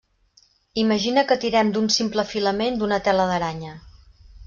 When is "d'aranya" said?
3.35-3.79